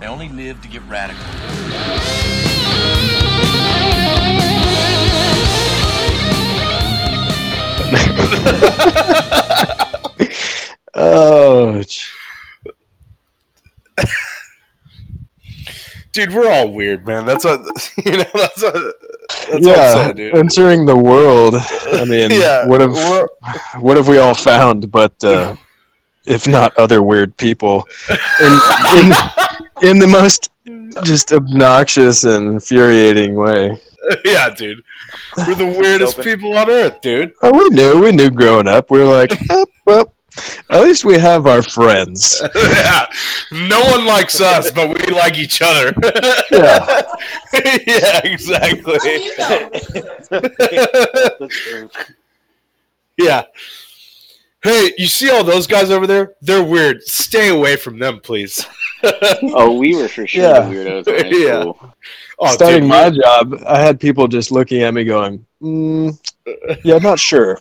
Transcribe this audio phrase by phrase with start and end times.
[0.00, 1.22] They only live to get radical.
[10.94, 11.82] Oh,
[16.12, 17.24] Dude, we're all weird, man.
[17.24, 17.60] That's what
[18.04, 18.24] you know.
[18.34, 18.74] That's what.
[18.74, 20.34] That's what I'm yeah, saying, dude.
[20.34, 21.54] entering the world.
[21.54, 23.28] I mean, Yeah, what have we're-
[23.78, 24.90] what have we all found?
[24.90, 25.54] But uh,
[26.26, 27.86] if not other weird people,
[28.40, 28.52] in,
[28.98, 29.12] in
[29.82, 30.50] in the most
[31.04, 33.80] just obnoxious and infuriating way.
[34.24, 34.82] yeah, dude.
[35.36, 37.32] We're the weirdest people on earth, dude.
[37.42, 38.90] Oh, we knew, we knew growing up.
[38.90, 40.12] We were like, eh, well,
[40.70, 42.42] at least we have our friends.
[42.54, 43.06] yeah.
[43.52, 45.92] No one likes us, but we like each other.
[46.50, 47.02] Yeah.
[47.86, 49.30] yeah, exactly.
[53.18, 53.42] Yeah.
[54.62, 56.34] Hey, you see all those guys over there?
[56.42, 57.02] They're weird.
[57.02, 58.66] Stay away from them, please.
[59.52, 60.62] Oh, we were for sure Yeah.
[60.62, 61.64] weirdos in Yeah.
[61.64, 61.78] school.
[62.38, 66.18] Oh, Starting dude, my job, I had people just looking at me going, mm,
[66.82, 67.58] yeah, I'm not sure.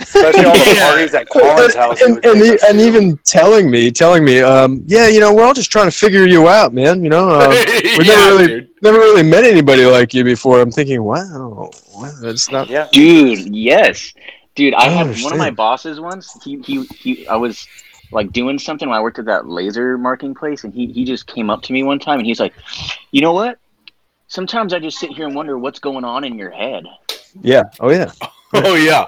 [0.00, 0.86] Especially all the Yeah.
[0.86, 2.00] parties at Colin's house.
[2.02, 5.70] and, and, and even telling me, telling me, um, yeah, you know, we're all just
[5.70, 7.02] trying to figure you out, man.
[7.02, 7.50] You know, um,
[7.96, 8.68] we Yeah, never really, dude.
[8.82, 10.60] never really met anybody like you before.
[10.60, 12.68] I'm thinking, wow, wow, that's not.
[12.68, 12.88] yeah.
[12.92, 14.12] Dude, yes.
[14.54, 16.36] Dude, I I had one of my bosses once.
[16.42, 17.68] He, he, he, I was
[18.12, 21.26] like doing something when I worked at that laser marking place, and he, he just
[21.26, 22.54] came up to me one time and he's like,
[23.10, 23.58] you know what?
[24.28, 26.84] Sometimes I just sit here and wonder what's going on in your head.
[27.42, 27.64] Yeah.
[27.80, 28.10] Oh yeah.
[28.54, 29.06] Oh yeah.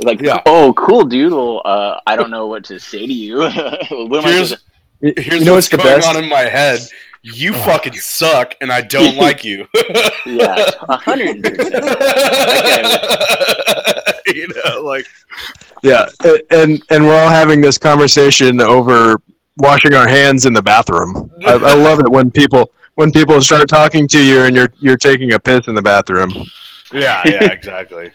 [0.00, 0.40] Like, Yeah.
[0.46, 1.32] oh, cool, dude.
[1.32, 3.38] Well, uh, I don't know what to say to you.
[3.40, 4.64] what am I Here's- supposed
[5.02, 6.08] Y- Here's you know what's what's the going best?
[6.16, 6.78] on in my head.
[7.22, 9.66] You fucking suck, and I don't like you.
[10.26, 11.82] yeah, a hundred percent.
[14.36, 15.06] you know, like
[15.82, 16.06] Yeah,
[16.50, 19.20] and and we're all having this conversation over
[19.56, 21.30] washing our hands in the bathroom.
[21.44, 24.96] I, I love it when people when people start talking to you and you're you're
[24.96, 26.32] taking a piss in the bathroom.
[26.92, 28.10] yeah, yeah, exactly.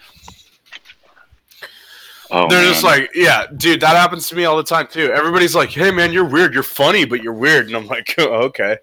[2.29, 2.73] Oh, They're man.
[2.73, 5.11] just like, yeah, dude, that happens to me all the time too.
[5.13, 6.53] Everybody's like, "Hey, man, you're weird.
[6.53, 8.75] You're funny, but you're weird," and I'm like, oh, "Okay."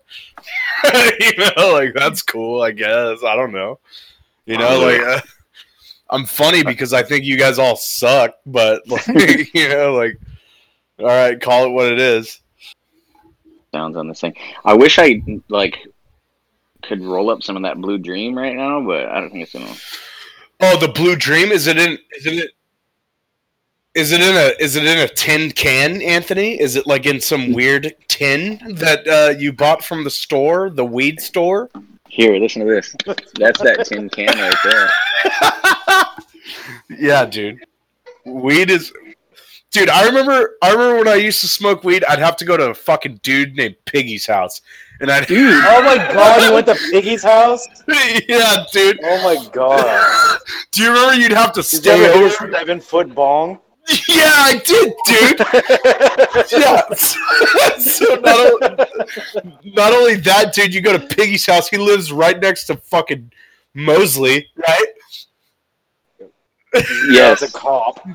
[1.21, 3.23] you know, like that's cool, I guess.
[3.23, 3.78] I don't know.
[4.47, 5.21] You know, like uh,
[6.15, 9.07] I'm funny because I think you guys all suck, but like,
[9.55, 10.19] you know, like,
[10.99, 12.41] all right, call it what it is.
[13.73, 14.35] sounds on this thing.
[14.65, 15.77] I wish I like
[16.83, 19.53] could roll up some of that blue dream right now, but I don't think it's
[19.53, 19.75] gonna.
[20.61, 21.99] Oh, the blue dream is it in?
[22.17, 22.51] Is it?
[23.95, 26.61] Is it in a is it in a tin can, Anthony?
[26.61, 30.85] Is it like in some weird tin that uh, you bought from the store, the
[30.85, 31.71] weed store?
[32.15, 32.95] Here, listen to this.
[33.41, 34.89] That's that tin can right there.
[37.01, 37.59] yeah, dude.
[38.25, 38.93] Weed is
[39.73, 42.57] Dude, I remember I remember when I used to smoke weed, I'd have to go
[42.57, 44.63] to a fucking dude named Piggy's house.
[45.01, 47.67] And I'd Oh my god, you went to Piggy's house?
[48.29, 49.01] Yeah, dude.
[49.03, 50.39] Oh my god.
[50.71, 52.31] Do you remember you'd have to Did stay over?
[52.53, 53.59] seven foot bong?
[54.09, 55.39] Yeah, I did, dude.
[56.53, 56.83] yeah.
[57.78, 61.69] so not, o- not only that, dude, you go to Piggy's house.
[61.69, 63.31] He lives right next to fucking
[63.75, 64.87] Mosley, right?
[67.09, 67.43] Yes.
[67.43, 68.06] As a cop.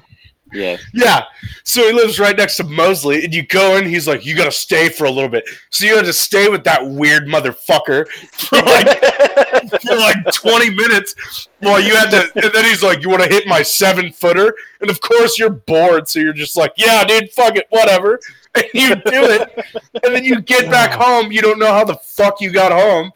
[0.51, 0.81] Yes.
[0.93, 1.25] Yeah.
[1.63, 3.85] So he lives right next to Mosley, and you go in.
[3.85, 6.49] He's like, "You got to stay for a little bit." So you had to stay
[6.49, 12.31] with that weird motherfucker for like for like twenty minutes while you had to.
[12.43, 15.49] And then he's like, "You want to hit my seven footer?" And of course you're
[15.49, 18.19] bored, so you're just like, "Yeah, dude, fuck it, whatever."
[18.55, 19.63] And you do it,
[20.03, 21.31] and then you get back home.
[21.31, 23.11] You don't know how the fuck you got home.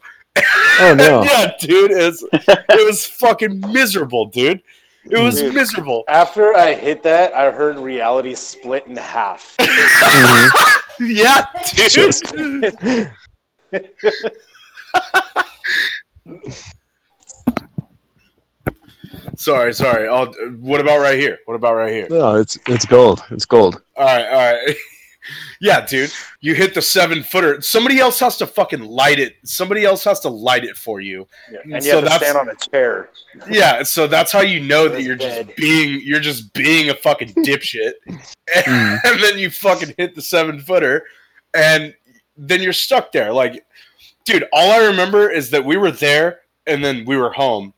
[0.80, 1.24] Oh no.
[1.24, 4.62] yeah, dude, it's it was fucking miserable, dude.
[5.10, 5.54] It was Dude.
[5.54, 6.04] miserable.
[6.08, 9.56] After I hit that, I heard reality split in half.
[10.96, 11.08] Mhm.
[11.16, 11.44] Yeah,
[11.74, 11.90] dude.
[11.90, 12.32] Just-
[19.36, 20.08] Sorry, sorry.
[20.08, 21.38] I'll, what about right here?
[21.46, 22.06] What about right here?
[22.10, 23.22] No, it's it's gold.
[23.30, 23.80] It's gold.
[23.96, 24.76] All right, all right.
[25.60, 26.12] yeah, dude.
[26.40, 27.60] You hit the seven footer.
[27.60, 29.36] Somebody else has to fucking light it.
[29.44, 31.26] Somebody else has to light it for you.
[31.48, 33.10] And you So have to that's- stand on a chair.
[33.50, 37.28] Yeah, so that's how you know that you're just being you're just being a fucking
[37.34, 37.92] dipshit.
[38.08, 38.98] Mm.
[39.04, 41.04] and then you fucking hit the seven footer
[41.54, 41.94] and
[42.36, 43.32] then you're stuck there.
[43.32, 43.64] Like,
[44.24, 47.72] dude, all I remember is that we were there and then we were home.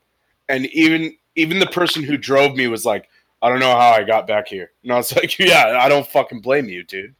[0.49, 3.09] And even even the person who drove me was like,
[3.41, 4.71] I don't know how I got back here.
[4.83, 7.13] And I was like, Yeah, I don't fucking blame you, dude.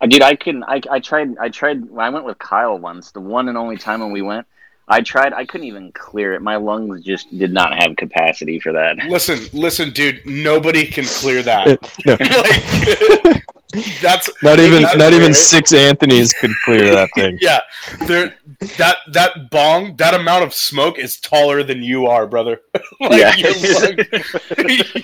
[0.00, 0.64] Uh, Dude, I couldn't.
[0.64, 1.36] I, I tried.
[1.38, 1.88] I tried.
[1.90, 4.46] When I went with Kyle once, the one and only time when we went,
[4.88, 5.32] I tried.
[5.32, 6.42] I couldn't even clear it.
[6.42, 8.96] My lungs just did not have capacity for that.
[9.08, 11.78] Listen, listen, dude, nobody can clear that.
[13.76, 17.36] Like That's Not even That's not even six Anthony's could clear that thing.
[17.42, 17.60] yeah.
[18.06, 18.34] There,
[18.78, 22.60] that that bong, that amount of smoke is taller than you are, brother.
[23.00, 23.34] like, Yeah.
[23.36, 23.98] your, lung-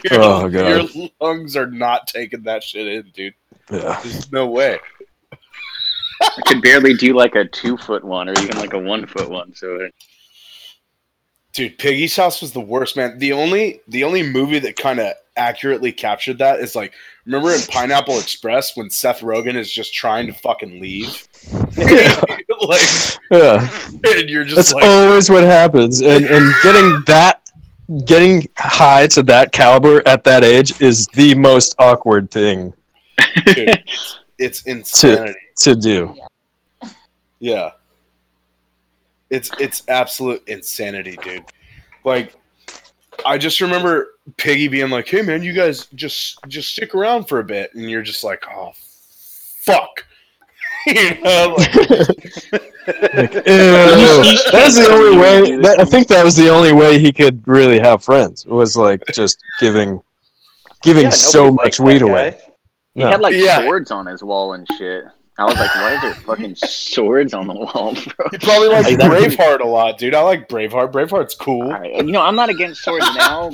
[0.04, 0.52] your- Oh, God.
[0.94, 3.34] your lungs are not taking that shit in, dude.
[3.70, 4.00] Yeah.
[4.02, 4.78] There's no way.
[6.20, 9.28] I could barely do like a two foot one or even like a one foot
[9.28, 9.54] one.
[9.54, 9.88] So
[11.52, 13.18] Dude, Piggy's House was the worst, man.
[13.18, 16.92] The only the only movie that kind of accurately captured that is like
[17.26, 21.26] remember in Pineapple Express when Seth Rogen is just trying to fucking leave,
[21.76, 22.80] like,
[23.30, 23.68] Yeah.
[23.90, 26.00] and you're just That's like, always what happens.
[26.00, 27.40] And and getting that
[28.06, 32.72] getting high to that caliber at that age is the most awkward thing
[33.46, 33.84] dude,
[34.38, 35.38] it's insanity.
[35.58, 36.16] to do.
[37.38, 37.70] Yeah.
[39.30, 41.44] It's it's absolute insanity, dude.
[42.04, 42.34] Like
[43.24, 47.40] I just remember Piggy being like, "Hey man, you guys just just stick around for
[47.40, 50.04] a bit." And you're just like, "Oh fuck."
[50.86, 54.38] you know, like, Like, ew.
[54.50, 55.56] That's the only way.
[55.58, 58.44] That, I think that was the only way he could really have friends.
[58.46, 60.02] Was like just giving,
[60.82, 62.40] giving Yeah, so much weed that away.
[62.96, 63.00] Guy.
[63.00, 63.10] he No.
[63.10, 63.62] had like Yeah.
[63.62, 65.04] swords on his wall and shit.
[65.38, 68.26] I was like, why is there fucking swords on the wall, bro?
[68.32, 70.14] you probably like Like, Braveheart a lot, dude.
[70.14, 70.92] I like Braveheart.
[70.92, 71.62] Braveheart's cool.
[71.62, 71.94] All right.
[72.04, 73.50] You know, I'm not against swords now,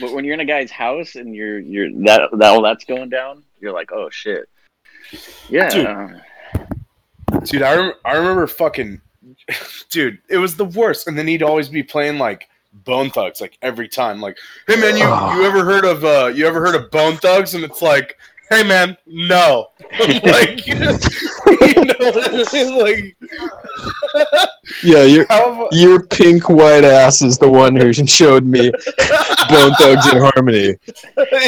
[0.00, 3.08] but when you're in a guy's house and you're you're that that all that's going
[3.08, 4.48] down, you're like, oh shit.
[5.48, 5.68] Yeah.
[5.70, 5.86] Dude.
[5.86, 6.08] uh,
[7.44, 9.00] Dude, I, rem- I remember fucking
[9.90, 11.06] dude, it was the worst.
[11.08, 12.48] And then he'd always be playing like
[12.84, 14.20] Bone Thugs like every time.
[14.20, 14.36] Like,
[14.66, 15.04] hey man, you,
[15.40, 17.54] you ever heard of uh you ever heard of Bone Thugs?
[17.54, 18.18] And it's like,
[18.52, 19.68] hey man, no.
[20.00, 20.98] like you know,
[22.78, 23.16] like
[24.82, 28.70] Yeah, your how your pink white ass is the one who showed me
[29.48, 30.76] Bone Thugs in Harmony.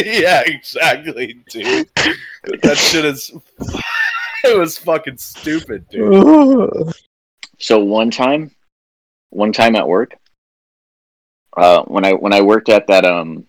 [0.04, 1.88] Yeah, exactly, dude.
[2.62, 3.32] That shit is
[4.44, 6.92] it was fucking stupid, dude.
[7.60, 8.50] So one time,
[9.30, 10.16] one time at work,
[11.56, 13.46] uh, when I when I worked at that um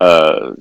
[0.00, 0.52] uh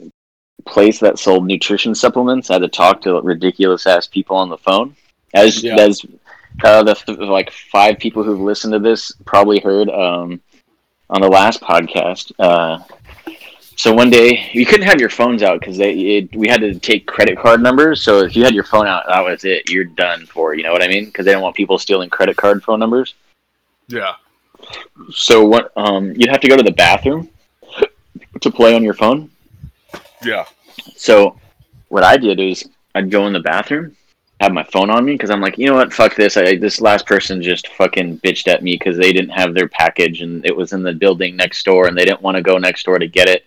[0.65, 4.57] place that sold nutrition supplements, I had to talk to ridiculous ass people on the
[4.57, 4.95] phone.
[5.33, 5.75] As Yeah.
[5.77, 6.05] as
[6.63, 6.95] uh, the
[7.29, 10.41] like five people who've listened to this probably heard um
[11.09, 12.31] on the last podcast.
[12.39, 12.79] Uh,
[13.75, 16.77] so one day you couldn't have your phones out because they it, we had to
[16.77, 18.03] take credit card numbers.
[18.03, 19.69] So if you had your phone out, that was it.
[19.69, 20.53] You're done for.
[20.53, 21.05] You know what I mean?
[21.05, 23.13] Because they don't want people stealing credit card phone numbers.
[23.87, 24.15] Yeah.
[25.11, 25.71] So what?
[25.77, 27.29] Um, you'd have to go to the bathroom
[28.41, 29.29] to play on your phone.
[30.23, 30.45] Yeah.
[30.95, 31.39] So
[31.89, 33.95] what I did is I'd go in the bathroom,
[34.39, 35.93] have my phone on me because I'm like, you know what?
[35.93, 36.37] Fuck this.
[36.37, 40.21] I, this last person just fucking bitched at me because they didn't have their package
[40.21, 42.83] and it was in the building next door and they didn't want to go next
[42.83, 43.45] door to get it.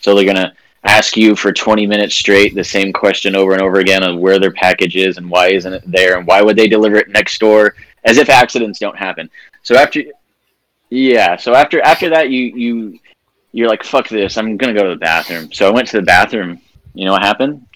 [0.00, 0.54] So they're gonna
[0.84, 4.40] ask you for 20 minutes straight the same question over and over again of where
[4.40, 7.38] their package is and why isn't it there and why would they deliver it next
[7.38, 9.30] door as if accidents don't happen.
[9.62, 10.02] So after
[10.90, 12.98] yeah, so after after that you you
[13.52, 15.52] you're like fuck this, I'm going to go to the bathroom.
[15.52, 16.60] So I went to the bathroom.
[16.94, 17.66] You know what happened?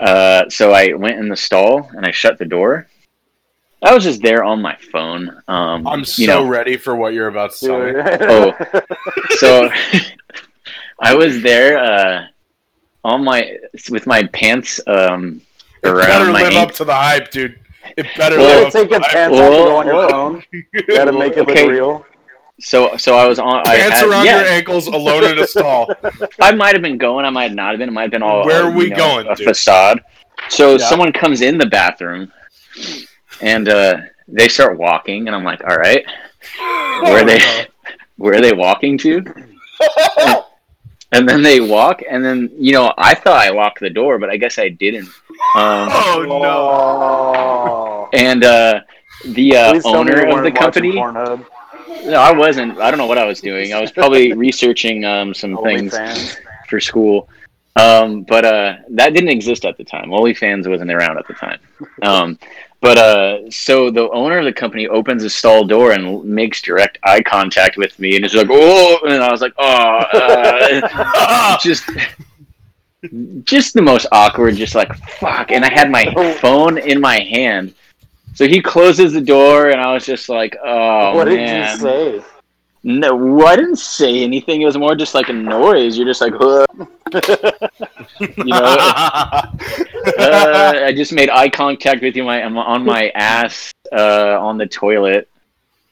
[0.00, 2.88] Uh, so I went in the stall and I shut the door.
[3.82, 5.28] I was just there on my phone.
[5.46, 7.92] Um, I'm so you know, ready for what you're about to tell me.
[8.22, 8.52] Oh.
[9.36, 9.68] so
[11.00, 12.26] I was there uh,
[13.04, 13.58] on my
[13.90, 15.42] with my pants um,
[15.82, 16.58] It better around my live ankle.
[16.62, 17.58] up to the hype, dude.
[17.98, 19.10] It better Well, live up to take the your hype.
[19.12, 20.08] pants off to Well, go on your well.
[20.08, 20.44] phone.
[20.88, 22.06] Gotta make it look real.
[22.60, 23.66] So so I was on.
[23.66, 25.92] I Pants had, around yeah, your ankles, alone in a stall.
[26.40, 27.24] I might have been going.
[27.24, 27.88] I might not have been.
[27.88, 28.44] It might have been all.
[28.46, 29.48] Where uh, are we know, going, A dude?
[29.48, 30.00] facade.
[30.48, 30.78] So Yeah.
[30.88, 32.32] someone comes in the bathroom,
[33.40, 36.04] and uh, they start walking, and I'm like, all right,
[36.58, 37.40] where are they?
[38.16, 39.24] Where are they walking to?
[41.12, 44.30] And then they walk, and then you know, I thought I locked the door, but
[44.30, 45.06] I guess I didn't.
[45.54, 46.42] Um, Oh no!
[46.42, 48.08] Oh.
[48.12, 48.80] and uh,
[49.24, 50.96] the uh, Please tell me you owner of the company.
[52.04, 52.78] No, I wasn't.
[52.78, 53.72] I don't know what I was doing.
[53.72, 56.36] I was probably researching um, some things OnlyFans.
[56.68, 57.28] for school.
[57.76, 60.10] Um, but uh, that didn't exist at the time.
[60.10, 61.58] OnlyFans wasn't around at the time.
[62.02, 62.38] Um,
[62.80, 66.98] but uh, so the owner of the company opens the stall door and makes direct
[67.02, 70.00] eye contact with me, and is like, "Oh!" And I was like, "Oh!"
[70.92, 71.84] Uh, just,
[73.44, 74.56] just the most awkward.
[74.56, 75.50] Just like fuck.
[75.50, 76.04] And I had my
[76.40, 77.74] phone in my hand.
[78.34, 82.22] So he closes the door, and I was just like, "Oh what did you say?
[82.82, 84.60] No, I didn't say anything.
[84.60, 85.96] It was more just like a noise.
[85.96, 86.66] You're just like, "Ugh."
[88.20, 88.62] you know.
[90.18, 92.24] uh, I just made eye contact with you.
[92.24, 95.28] My, I'm on my ass uh, on the toilet.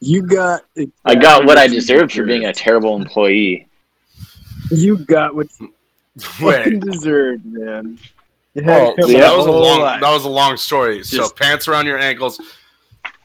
[0.01, 0.65] You got.
[1.05, 3.69] I got what I deserved for being a terrible employee.
[4.71, 5.73] You got what you
[6.41, 7.99] Wait, deserved, man.
[8.55, 11.03] Oh, so that was a long that was a long story.
[11.05, 12.41] So pants around your ankles.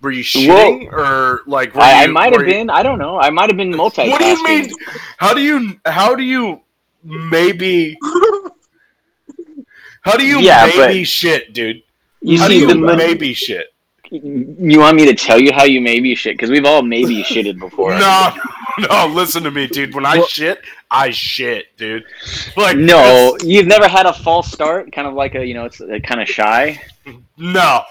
[0.02, 1.74] Were you shitting or like?
[1.76, 2.70] Were I, I might were have you- been.
[2.70, 3.20] I don't know.
[3.20, 4.10] I might have been multitasking.
[4.12, 4.72] What do you mean?
[5.18, 5.80] How do you?
[5.86, 6.62] How do you?
[7.04, 7.98] Maybe.
[10.02, 11.84] How do you Yeah, maybe shit, dude?
[12.22, 13.74] You How do you the, the, maybe shit?
[14.10, 16.36] you want me to tell you how you maybe shit?
[16.38, 17.92] Because we've all maybe shitted before.
[17.92, 18.32] No,
[18.80, 19.08] no.
[19.08, 19.94] Listen to me, dude.
[19.96, 22.04] When I shit, I shit, dude.
[22.56, 25.80] Like No, you've never had a false start, kind of like a you know, it's
[25.82, 26.82] uh, kind of shy.
[27.38, 27.82] no,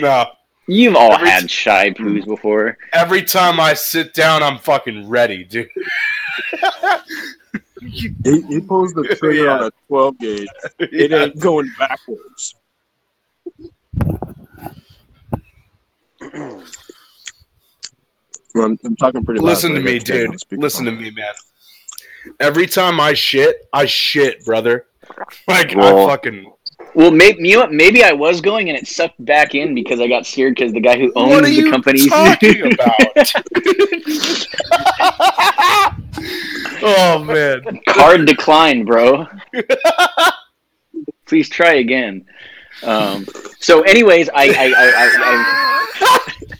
[0.00, 0.26] no.
[0.68, 2.76] You've all Every- had shy poos before.
[2.92, 5.68] Every time I sit down, I'm fucking ready, dude.
[7.80, 9.58] He, he pulls the trigger Yeah.
[9.58, 10.48] on a 12 gauge.
[10.80, 11.24] It Yeah.
[11.24, 12.54] ain't going backwards.
[18.56, 19.40] Well, I'm, I'm talking pretty.
[19.40, 20.40] Listen but to me, got Ken on dude.
[20.40, 20.62] speakerphone.
[20.62, 21.32] Listen to me, man.
[22.40, 24.86] Every time I shit, I shit, brother.
[25.46, 26.52] Like Well, I fucking.
[26.94, 27.66] Well, maybe you know?
[27.68, 30.80] Maybe I was going and it sucked back in because I got scared because the
[30.80, 32.08] guy who owns What are the you company.
[32.08, 32.96] talking about?
[36.82, 37.80] oh man.
[37.88, 39.26] Card decline, bro.
[41.26, 42.24] Please try again.
[42.82, 43.26] Um,
[43.60, 44.92] so, anyways, I, I, I,
[46.00, 46.56] I,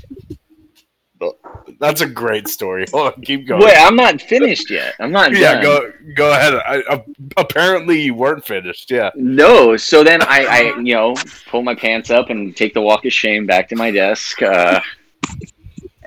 [1.78, 2.86] That's a great story.
[2.92, 3.62] Hold on, keep going.
[3.62, 4.94] wait, I'm not finished yet.
[4.98, 5.62] I'm not yeah, done.
[5.62, 6.54] go go ahead.
[6.54, 7.04] I, I,
[7.36, 8.90] apparently, you weren't finished.
[8.90, 9.10] Yeah.
[9.14, 11.14] No, so then I, I, you know,
[11.48, 14.42] pull my pants up and take the walk of shame back to my desk.
[14.42, 14.80] Uh,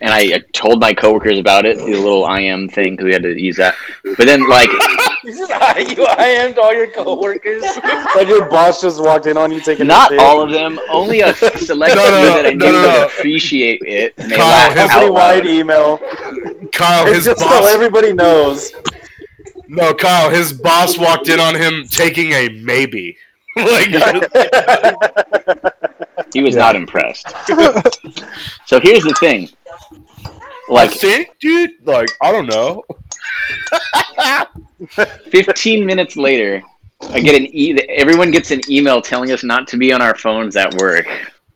[0.02, 3.24] and I, I told my coworkers about it, the little IM thing, because we had
[3.24, 3.76] to use that.
[4.04, 4.70] But then, like,
[5.24, 7.62] you IM'd all your coworkers.
[8.16, 10.20] like your boss just walked in on you taking not a pic.
[10.22, 13.00] all of them, only a select No, no, few that I no, knew no, would
[13.00, 13.06] no.
[13.08, 14.14] appreciate it.
[14.18, 15.98] And they Kyle, his- Company-wide email.
[16.72, 17.68] Kyle, It's his just so boss.
[17.70, 18.72] everybody knows.
[19.68, 23.16] No, Kyle, his boss walked in on him taking a maybe.
[23.56, 23.90] like,
[26.34, 26.62] He was Yeah.
[26.62, 27.28] not impressed.
[28.66, 29.50] so here's the thing.
[30.70, 31.72] I Like think, dude.
[31.84, 32.84] Like, I don't know.
[35.32, 36.62] 15 minutes later,
[37.10, 37.80] I get an e.
[37.90, 41.08] Everyone gets an email telling us not to be on our phones at work.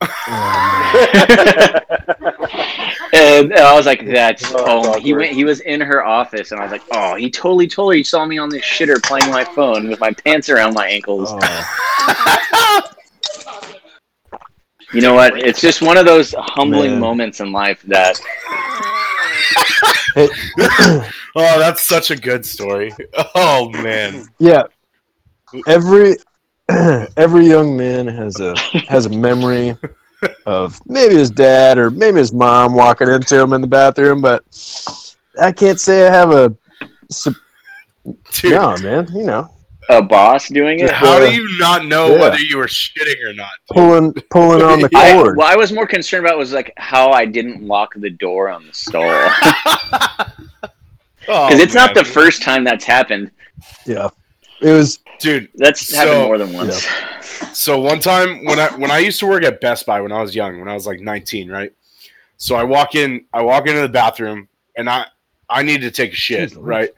[3.12, 5.32] and, and I was like, "That's Oh, oh." He went.
[5.32, 8.36] He was in her office, and I was like, "Oh, he totally, totally saw me
[8.38, 12.82] on this shitter playing my phone with my pants around my ankles." Oh,
[14.94, 15.36] You know what?
[15.38, 17.00] It's just one of those humbling Man.
[17.00, 18.18] moments in life that
[21.36, 22.92] Oh, that's such a good story.
[23.34, 24.26] Oh man.
[24.38, 24.62] yeah.
[25.66, 26.16] Every
[27.16, 28.56] every young man has a
[28.88, 29.76] has a memory
[30.46, 34.44] of maybe his dad or maybe his mom walking into him in the bathroom, but
[35.40, 36.56] I can't say I have a
[37.10, 37.34] sup-
[38.32, 39.08] Dude, no man.
[39.12, 39.50] You know,
[39.90, 40.90] a boss doing it.
[40.90, 42.20] how do you not know Yeah.
[42.20, 43.50] whether you were shitting or not?
[43.68, 43.76] dude?
[43.76, 45.36] pulling pulling on the I, cord.
[45.36, 48.66] what I was more concerned about was like how I didn't lock the door on
[48.66, 49.02] the stall
[51.26, 53.30] Oh, because it's oh, not the first time that's happened.
[53.86, 54.08] Yeah,
[54.60, 54.98] it was.
[55.20, 55.48] dude.
[55.54, 56.86] That's So- happened more than once.
[57.52, 60.20] So one time when I when I used to work at Best Buy when I
[60.22, 61.72] was young, when I was like 19, right?
[62.36, 65.06] So I walk in, I walk into the bathroom, and I
[65.48, 66.90] I need to take a shit, Jeez, right?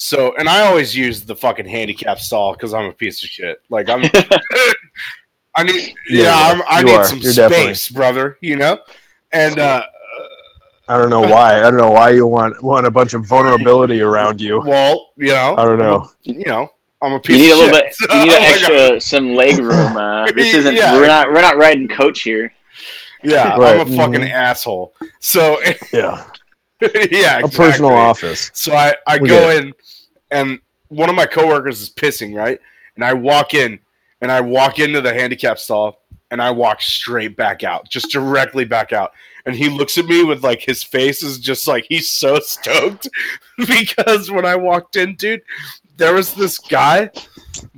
[0.00, 3.60] So and I always use the fucking handicap stall because I'm a piece of shit.
[3.68, 4.02] Like I'm,
[5.56, 7.04] I need yeah, Yeah, I'm, I you need are.
[7.04, 8.38] some You're definitely- space, brother.
[8.40, 8.78] You know,
[9.32, 9.82] and uh,
[10.88, 11.58] I don't know why.
[11.58, 14.60] I don't know why you want want a bunch of vulnerability around you.
[14.64, 16.08] well, you know, I don't know.
[16.22, 16.68] you know,
[17.02, 17.36] I'm a piece.
[17.38, 17.98] You piece need a of little shit.
[17.98, 18.10] bit.
[18.10, 19.96] You need Oh an extra some leg room.
[19.96, 20.74] Uh, this isn't.
[20.76, 20.94] Yeah.
[20.94, 21.28] We're not.
[21.32, 22.52] We're not riding coach here.
[23.24, 24.30] Yeah, Right, I'm a fucking mhm.
[24.30, 24.94] asshole.
[25.18, 25.58] So
[25.92, 26.24] Yeah,
[27.10, 28.52] yeah, a personal office.
[28.54, 29.72] So I, I We go in
[30.30, 30.58] and
[30.88, 32.58] one of my coworkers is pissing, right?
[32.94, 33.78] And I walk in
[34.20, 38.64] and I walk into the handicap stall and I walk straight back out, just directly
[38.64, 39.12] back out.
[39.46, 43.08] And he looks at me with like his face is just like he's so stoked
[43.58, 45.42] because when I walked in, dude,
[45.96, 47.10] there was this guy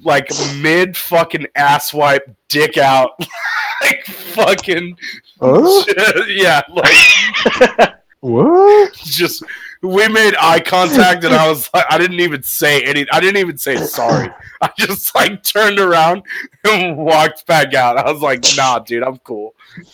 [0.02, 3.12] like mid fucking ass wipe, dick out,
[3.82, 4.96] like fucking
[5.40, 5.84] Huh?
[6.28, 8.92] yeah, like What?
[8.94, 9.42] just
[9.82, 13.38] we made eye contact and I was like I didn't even say any I didn't
[13.38, 14.30] even say sorry.
[14.60, 16.22] I just like turned around
[16.64, 17.96] and walked back out.
[17.96, 19.54] I was like, nah, dude, I'm cool.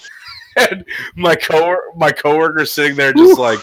[0.58, 3.58] And my co my coworker sitting there just like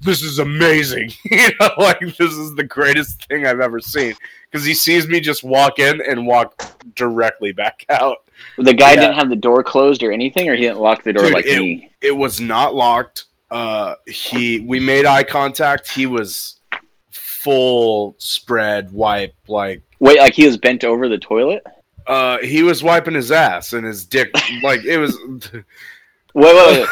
[0.00, 1.12] this is amazing.
[1.30, 4.14] you know, like this is the greatest thing I've ever seen.
[4.50, 8.18] Because he sees me just walk in and walk directly back out.
[8.56, 9.00] The guy Yeah.
[9.02, 11.44] didn't have the door closed or anything, or he didn't lock the door Dude, like
[11.44, 11.90] it- me.
[12.00, 13.26] It was not locked.
[13.50, 15.88] Uh, he we made eye contact.
[15.90, 16.60] He was
[17.10, 21.62] full spread wipe, like Wait, like he was bent over the toilet.
[22.06, 24.30] Uh, he was wiping his ass and his dick,
[24.62, 25.16] like it was.
[26.32, 26.88] Wait, wait, wait.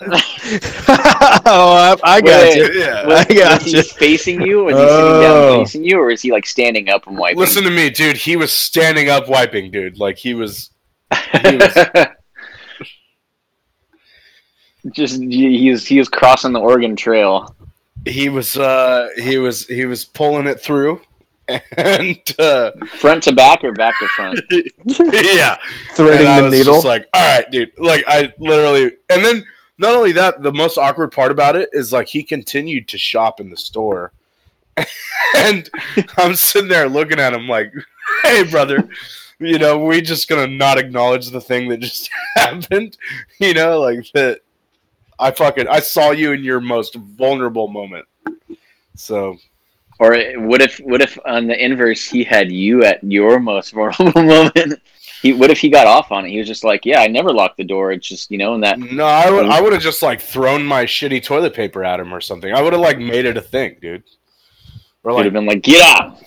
[1.46, 2.56] oh, I, I got Wait.
[2.56, 2.80] you.
[2.80, 3.06] yeah.
[3.06, 3.82] Was, I got was he you.
[3.82, 4.64] facing you?
[4.64, 5.20] Was he sitting Oh.
[5.56, 7.38] down facing you, or is he like standing up and wiping?
[7.38, 8.16] Listen to me, dude.
[8.16, 9.98] He was standing up wiping, dude.
[9.98, 10.70] Like he was.
[11.42, 11.76] he was-
[14.92, 17.54] Just he he was he was crossing the Oregon Trail.
[18.04, 18.56] He was.
[18.56, 19.66] Uh, he was.
[19.66, 21.00] He was pulling it through,
[21.76, 24.40] and uh, Front to back or back to front?
[24.50, 25.56] yeah.
[25.94, 26.74] Threading And I the was needle.
[26.74, 27.72] Just like, all right, dude.
[27.78, 29.44] Like I literally, and then
[29.78, 33.40] not only that, the most awkward part about it is like he continued to shop
[33.40, 34.12] in the store,
[35.36, 35.68] and
[36.16, 37.72] I'm sitting there looking at him like,
[38.22, 38.88] hey, brother.
[39.40, 42.96] You know, we just gonna not acknowledge the thing that just happened.
[43.38, 44.40] You know, like that.
[45.18, 48.06] I fucking I saw you in your most vulnerable moment.
[48.96, 49.36] So
[49.98, 54.22] Or what if what if on the inverse he had you at your most vulnerable
[54.22, 54.80] moment?
[55.22, 56.30] He what if he got off on it?
[56.30, 57.90] He was just like, "Yeah, I never locked the door.
[57.90, 60.20] It's just you know." And that no, I would um, I would have just like
[60.20, 62.52] thrown my shitty toilet paper at him or something.
[62.52, 64.04] I would have like made it a thing, dude.
[65.02, 66.22] Or would like, have been like, "Get out!"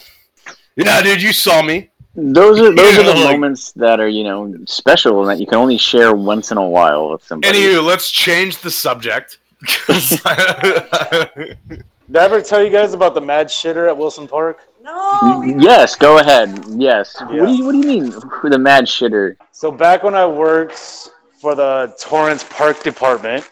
[0.76, 1.91] yeah, dude, you saw me.
[2.14, 5.40] Those are those You are the like- moments that are you know special and that
[5.40, 7.58] you can only share once in a while with somebody.
[7.58, 9.40] Anywho, let's change the subject.
[9.88, 14.60] Did I ever tell you guys about the mad shitter at Wilson Park?
[14.84, 15.42] No.
[15.44, 16.66] yes, go ahead.
[16.68, 17.16] Yes.
[17.20, 17.28] Yeah.
[17.28, 18.12] What do you What do you mean?
[18.12, 19.38] Who the mad shitter?
[19.52, 23.50] So back when I worked for the Torrance Park Department,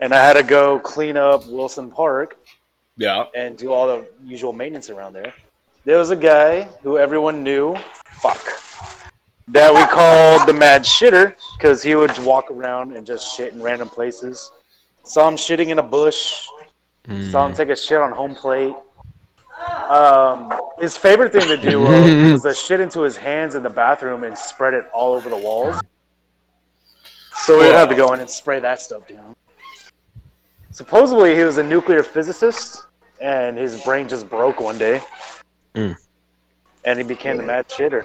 [0.00, 2.36] and I had to go clean up Wilson Park
[2.96, 3.26] yeah.
[3.36, 5.32] and do all the usual maintenance around there,
[5.84, 8.44] there was a guy who everyone knew, fuck,
[9.48, 13.62] that we called the mad shitter because he would walk around and just shit in
[13.62, 14.50] random places.
[15.04, 16.46] Saw him shitting in a bush.
[17.30, 18.74] Saw him take a shit on home plate.
[19.88, 23.70] Um, his favorite thing to do was, was to shit into his hands in the
[23.70, 25.80] bathroom and spread it all over the walls.
[27.44, 29.34] So we'd have to go in and spray that stuff down.
[30.70, 32.84] Supposedly he was a nuclear physicist,
[33.20, 35.02] and his brain just broke one day,
[35.74, 35.96] Mm.
[36.84, 38.04] and he became the mad shitter.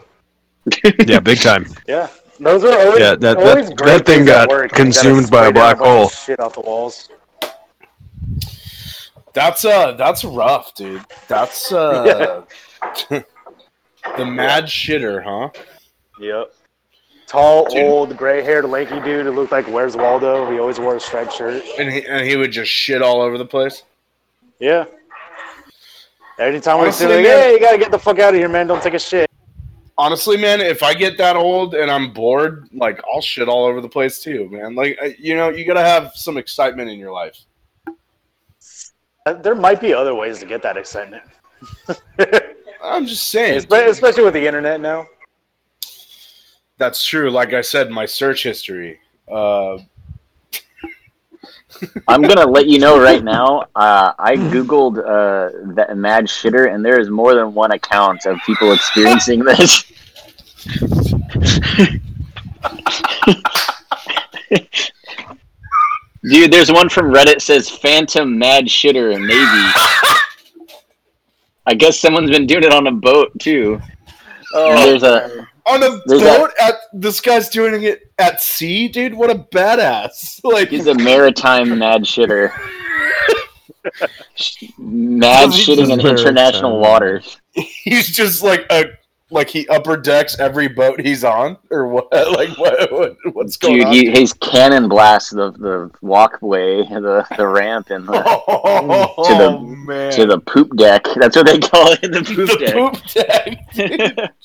[1.07, 1.65] yeah, big time.
[1.87, 2.07] Yeah,
[2.39, 4.71] those are always Yeah, that- always that- great that thing got work.
[4.71, 6.09] Consumed by a black bunch of hole.
[6.09, 7.09] Shit off the walls.
[9.33, 11.03] That's uh that's rough, dude.
[11.27, 12.43] That's uh
[13.09, 15.49] the mad shitter, huh?
[16.19, 16.53] Yep.
[17.27, 17.83] Tall, Dude.
[17.83, 20.49] old, gray-haired, lanky dude who looked like Where's Waldo.
[20.49, 21.61] He always wore a striped shirt.
[21.77, 23.83] And he and he would just shit all over the place.
[24.59, 24.85] Yeah.
[26.39, 28.49] Anytime we Honestly, see like, man- hey, you gotta get the fuck out of here,
[28.49, 28.67] man.
[28.67, 29.29] Don't take a shit.
[29.97, 33.81] Honestly, man, if I get that old and I'm bored, like I'll shit all over
[33.81, 34.75] the place too, man.
[34.75, 37.37] Like you know, you gotta have some excitement in your life.
[39.25, 41.23] Uh, There might be other ways to get that excitement.
[42.83, 43.57] I'm just saying.
[43.57, 45.07] Especially with the internet now.
[46.77, 47.31] That's true.
[47.31, 48.99] Like I said, my search history.
[49.27, 49.79] Uh,
[52.07, 53.61] I'm gonna let you know right now.
[53.75, 58.37] Uh, I googled uh, that mad shitter, and there is more than one account of
[58.45, 59.83] people experiencing this.
[66.23, 69.43] Dude, there's one from Reddit says Phantom Mad Shitter and Navy.
[71.65, 73.79] I guess someone's been doing it on a boat too.
[74.53, 79.13] Oh, There's a on a There's boat at this guy's doing it at sea, dude.
[79.13, 80.39] What a badass!
[80.43, 82.51] Like he's a maritime mad shitter.
[84.77, 87.37] Mad shitting in international waters.
[87.51, 88.85] he's just like a
[89.29, 92.07] like he upper decks every boat he's on, or what?
[92.11, 92.91] Like what?
[92.91, 93.93] what what's going Dude, on?
[93.93, 99.43] he, he's cannon blast the the walkway, the the ramp, and the, oh, to the-
[99.49, 100.11] oh, man.
[100.13, 101.03] to the poop deck.
[101.15, 102.65] That's what they call it, the poop the
[103.13, 103.75] deck.
[103.75, 104.33] poop deck.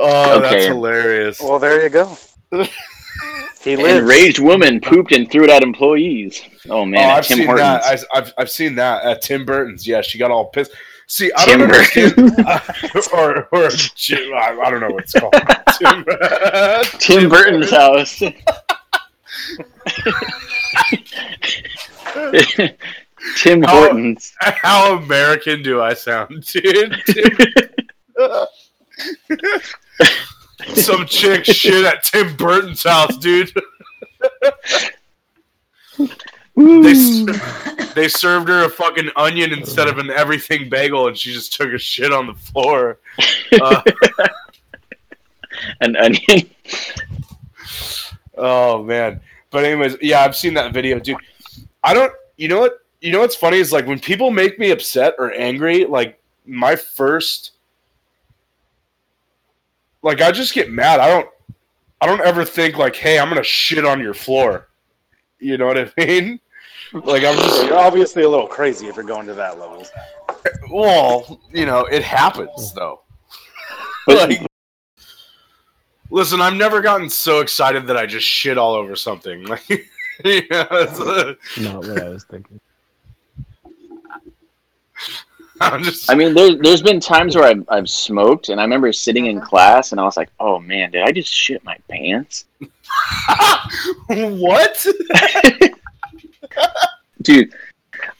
[0.00, 1.40] Oh, that's hilarious.
[1.40, 2.16] Well, there you go.
[3.64, 3.98] He lives.
[3.98, 6.40] Enraged woman pooped and threw it at employees.
[6.68, 7.82] Oh oh, man, at I've Tim seen Hortons.
[7.82, 8.06] that.
[8.12, 9.86] I, I've I've seen that at Tim Burton's.
[9.86, 10.72] Yeah, she got all pissed.
[11.10, 12.16] See, I Tim don't understand.
[12.16, 13.02] Burton.
[13.14, 15.32] or or Jim- I, I don't know what it's called.
[15.78, 18.18] Tim, uh, Tim Burton's house.
[23.36, 24.34] Tim How- Hortons.
[24.40, 26.94] How American do I sound, dude?
[30.74, 33.50] Some chick shit at Tim Burton's house, dude.
[36.58, 37.24] They,
[37.94, 41.72] they served her a fucking onion instead of an everything bagel, and she just took
[41.72, 42.98] a shit on the floor.
[43.60, 43.82] Uh,
[45.80, 46.48] An onion.
[48.36, 49.20] oh man!
[49.50, 51.16] But anyways, yeah, I've seen that video, dude.
[51.82, 52.12] I don't.
[52.36, 52.78] You know what?
[53.00, 55.84] You know what's funny is like when people make me upset or angry.
[55.86, 57.52] Like my first
[60.02, 61.00] like I just get mad.
[61.00, 61.28] I don't
[62.00, 64.68] I don't ever think like, hey, I'm gonna shit on your floor.
[65.38, 66.40] You know what I mean?
[66.92, 69.86] Like I'm just you're obviously a little crazy if you're going to that level.
[70.70, 73.02] well, you know, it happens though.
[74.08, 74.40] Like,
[76.08, 79.46] listen, I've never gotten so excited that I just shit all over something.
[79.48, 79.68] Like,
[80.24, 82.58] you know, it's, uh, Not what I was thinking.
[85.60, 86.10] I'm just.
[86.10, 89.40] I mean, there's there's been times where I've I've smoked, and I remember sitting in
[89.40, 92.46] class, and I was like, "Oh man, did I just shit my pants?"
[94.08, 94.86] what?
[97.22, 97.52] dude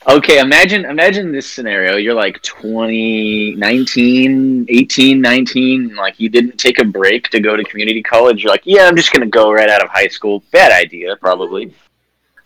[0.09, 1.97] okay imagine imagine this scenario.
[1.97, 7.65] You're like 20 19 18 19 like you didn't take a break to go to
[7.65, 8.43] community college.
[8.43, 10.43] You're like yeah i'm just gonna go right out of high school.
[10.53, 11.75] Bad idea probably.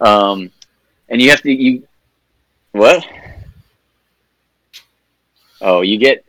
[0.01, 0.51] Um
[1.09, 1.87] and you have to you
[2.73, 3.05] what?
[5.61, 6.25] Oh you get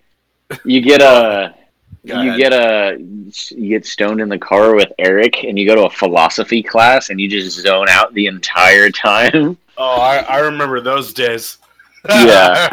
[0.64, 1.56] you get a
[2.06, 2.40] Go you ahead.
[2.40, 5.90] get a you get stoned in the car with Eric and you go to a
[5.90, 9.58] philosophy class and you just zone out the entire time.
[9.76, 11.58] Oh, I, I remember those days.
[12.10, 12.70] Yeah.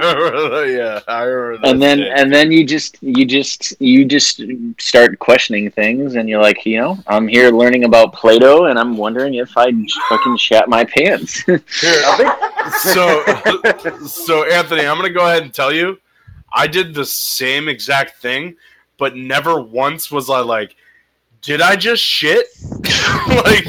[0.67, 1.63] yeah, I remember.
[1.63, 2.13] Those and then days.
[2.17, 4.43] and then you just you just you just
[4.79, 8.97] start questioning things and you're like, you know, I'm here learning about Plato and I'm
[8.99, 9.73] wondering if I
[10.11, 11.41] fucking shat my pants.
[11.47, 11.63] Here,
[12.83, 13.25] so
[14.05, 15.99] so Anthony, I'm gonna go ahead and tell you,
[16.53, 18.57] I did the same exact thing,
[19.01, 20.77] but never once was I like,
[21.43, 22.47] did I just shit?
[23.29, 23.67] like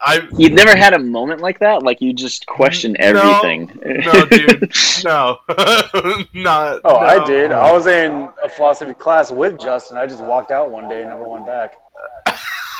[0.00, 3.70] I You've never had a moment like that, like you just question everything.
[3.84, 4.72] no, dude.
[5.04, 5.38] no,
[6.34, 6.80] not.
[6.84, 7.52] Oh, I did.
[7.52, 9.96] I was in a philosophy class with Justin.
[9.96, 11.76] I just walked out one day and never went back.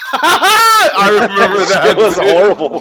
[0.12, 1.86] I remember that.
[1.88, 2.30] It was dude.
[2.30, 2.80] horrible.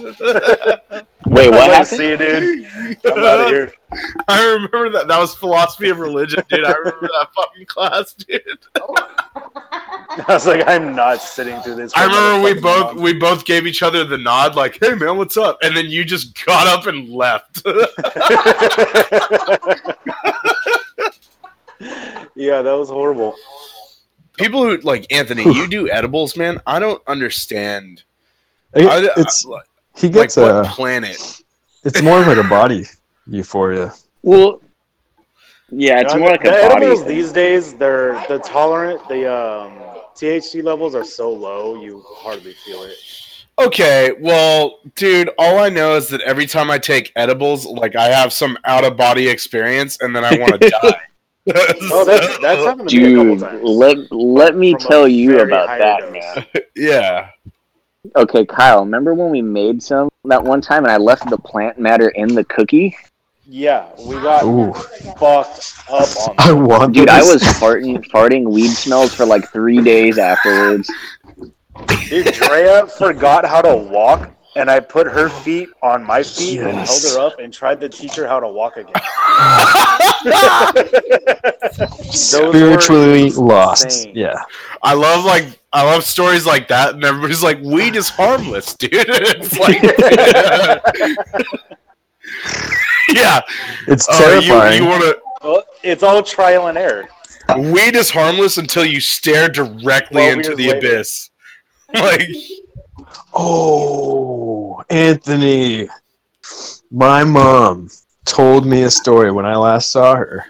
[1.27, 1.97] Wait, what I'd like to happened?
[1.97, 3.05] See you, dude.
[3.05, 3.73] I'm out of here.
[4.27, 5.07] I remember that.
[5.07, 6.65] That was philosophy of religion, dude.
[6.65, 8.41] I remember that fucking class, dude.
[8.75, 11.93] I was like, I'm not sitting through this.
[11.95, 15.17] I remember we both fucking we both gave each other the nod, like, "Hey, man,
[15.17, 17.61] what's up?" And then you just got up and left.
[22.35, 23.35] yeah, that was horrible.
[24.38, 26.60] People who like Anthony, you do edibles, man.
[26.67, 28.04] I don't understand.
[28.76, 29.60] I, it's I-
[29.98, 30.63] he like gets what a.
[30.69, 31.41] planet?
[31.84, 32.86] It's more of like a body
[33.28, 33.93] euphoria.
[34.24, 34.62] Well,
[35.71, 36.86] yeah, it's You know, more like the a body.
[36.86, 37.08] edibles thing.
[37.15, 37.74] these days.
[37.76, 39.08] They're the tolerant.
[39.08, 39.71] The um,
[40.15, 42.95] THC levels are so low, you hardly feel it.
[43.58, 48.06] Okay, well, dude, all I know is that every time I take edibles, like I
[48.10, 51.00] have some out of body experience, and then I want to die.
[51.47, 53.62] Oh, that's that's happened to me a couple Dude, times.
[53.63, 56.12] let let me From tell you about that, dose.
[56.55, 56.63] man.
[56.75, 57.29] yeah.
[58.15, 61.79] Okay, Kyle, remember when we made some that one time and I left the plant
[61.79, 62.95] matter in the cookie?
[63.47, 66.55] Yeah, we got Ooh, fucked up on I that.
[66.55, 66.93] want.
[66.93, 70.89] Dude, I was farting farting weed smells for like three days afterwards.
[72.10, 76.77] Dude, Drea forgot how to walk, and I put her feet on my feet and
[76.77, 78.93] held her up and tried to teach her how to walk again.
[81.77, 83.83] Those spiritually lost.
[83.85, 84.13] insane.
[84.15, 84.35] Yeah.
[84.81, 88.91] I love like I love stories like that, and everybody's like, "Weed is harmless, dude."
[89.09, 89.81] it's like,
[93.13, 93.41] yeah,
[93.87, 94.83] It's Oh, you, terrifying.
[94.83, 95.19] you want to?
[95.43, 97.07] Well, it's all trial and error.
[97.57, 100.77] Weed is harmless until you stare directly into the later.
[100.77, 101.29] abyss.
[101.93, 102.29] Like,
[103.33, 104.35] Oh,
[104.89, 105.88] Anthony.
[106.91, 107.89] My mom
[108.26, 110.45] told me a story when I last saw her.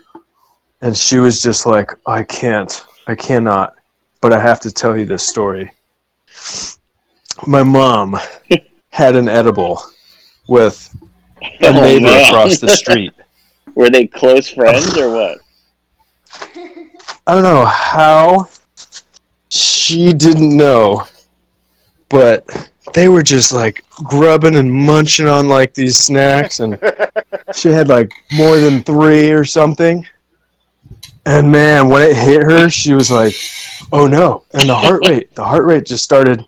[0.81, 2.85] And she was just like, I can't.
[3.07, 3.75] I cannot.
[4.21, 5.71] But I have to tell you this story.
[7.47, 8.17] My mom
[8.89, 9.81] had an edible
[10.47, 10.95] with
[11.41, 13.13] a Oh, neighbor across the street.
[13.75, 15.39] Were they close friends or what?
[17.27, 18.47] I don't know how
[19.49, 21.05] she didn't know,
[22.09, 26.79] but they were just like grubbing and munching on like these snacks, and
[27.55, 30.05] she had like more than three or something.
[31.25, 33.35] And man, when it hit her, she was like,
[33.91, 36.45] "Oh no!" And the heart rate, the heart rate just started,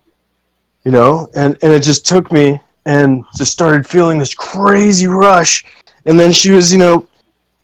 [0.84, 5.66] you know, and and it just took me and just started feeling this crazy rush,
[6.06, 7.08] and then she was, you know,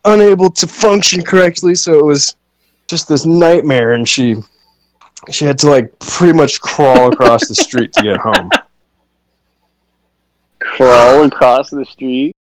[0.06, 2.36] unable to function correctly, so it was
[2.88, 4.36] just this nightmare and she
[5.32, 8.50] she had to like pretty much crawl across the street to get home
[10.60, 12.36] Crawl across the street.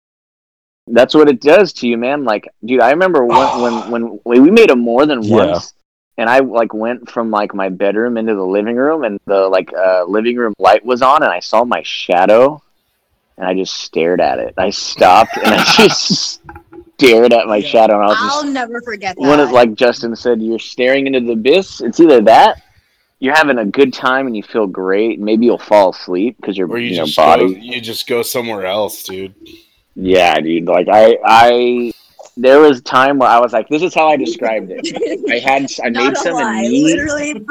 [0.87, 2.23] That's what it does to you, man.
[2.23, 5.35] Like, dude, I remember when when when we we made them more than Yeah.
[5.47, 5.73] once,
[6.17, 9.71] and I like went from like my bedroom into the living room, and the like
[9.73, 12.61] uh, living room light was on, and I saw my shadow,
[13.37, 14.53] and I just stared at it.
[14.57, 16.41] I stopped and I just
[16.97, 19.21] stared at my shadow, and I was I'll just never forget that.
[19.27, 21.81] one of like Justin said, you're staring into the abyss.
[21.81, 22.61] It's either that
[23.21, 25.19] you're having a good time and you feel great.
[25.19, 27.53] Maybe you'll fall asleep because your Or you, you know just body.
[27.53, 29.35] go, you just go somewhere else, dude.
[29.95, 30.65] Yeah, dude.
[30.65, 31.91] Like I, I,
[32.35, 35.31] there was a time where I was like, this is how I described it.
[35.31, 36.91] I had, I made some lie, and me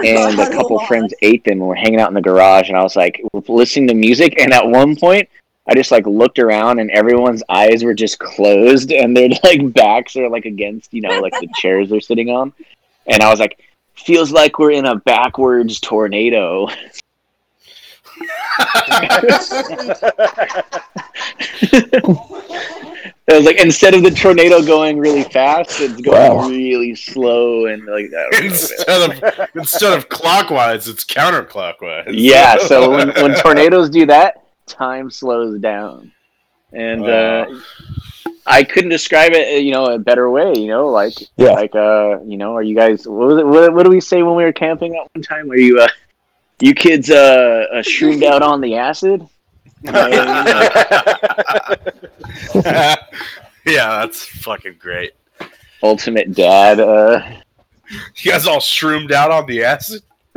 [0.08, 0.86] and a couple lie.
[0.88, 3.86] friends ate them and we're hanging out in the garage and I was like listening
[3.88, 5.28] to music and at one point
[5.68, 10.16] I just like looked around and everyone's eyes were just closed and their like backs
[10.16, 12.52] are like against, you know, like the chairs they're sitting on.
[13.06, 13.60] And I was like,
[14.00, 16.68] feels like we're in a backwards tornado.
[23.28, 26.48] It was like instead of the tornado going really fast, it's going Wow.
[26.48, 28.44] really slow and like I.
[28.44, 32.04] Instead of instead of clockwise, it's counterclockwise.
[32.08, 32.56] yeah.
[32.66, 36.12] So when, when tornadoes do that, time slows down,
[36.72, 37.46] and uh,
[38.46, 40.52] I couldn't describe it, uh, you know, a better way.
[40.56, 41.50] You know, like Yeah.
[41.52, 43.06] like uh, you know, are you guys?
[43.06, 43.46] What was it?
[43.46, 45.50] What, what did we say when we were camping at one time?
[45.50, 45.88] Are you uh,
[46.60, 49.26] you kids uh, uh shroomed out on the acid?
[49.82, 51.74] You know what I
[52.54, 52.62] mean?
[52.64, 52.98] Like,
[53.66, 55.12] yeah, that's fucking great.
[55.82, 56.80] ultimate dad.
[56.80, 57.22] Uh,
[58.16, 60.02] You guys all shroomed out on the acid.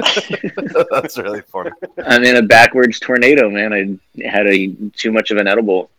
[0.92, 1.70] that's really funny.
[2.06, 3.74] I'm in a backwards tornado, man.
[3.74, 5.92] I had a too much of an edible.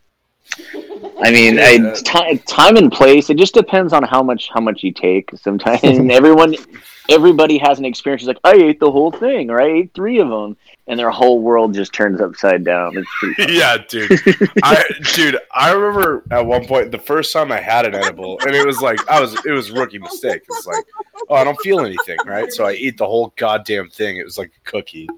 [1.22, 1.94] I mean, Yeah.
[1.94, 3.30] ti time and place.
[3.30, 5.30] It just depends on how much how much you take.
[5.36, 6.54] Sometimes everyone,
[7.08, 8.22] everybody has an experience.
[8.22, 11.10] It's like I ate the whole thing, or I ate three of them, and their
[11.10, 12.96] whole world just turns upside down.
[12.96, 13.52] It's pretty.
[13.54, 14.10] yeah, dude.
[14.62, 18.54] I dude, I remember at one point the first time I had an edible, and
[18.54, 20.42] it was like I was it was rookie mistake.
[20.48, 20.84] It's like,
[21.30, 22.52] oh, I don't feel anything, right?
[22.52, 24.18] So I eat the whole goddamn thing.
[24.18, 25.08] It was like a cookie,